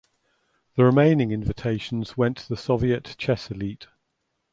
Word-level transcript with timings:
The 0.77 0.83
remaining 0.83 1.29
invitations 1.31 2.17
went 2.17 2.37
to 2.37 2.49
the 2.49 2.57
Soviet 2.57 3.13
chess 3.19 3.51
elite. 3.51 3.85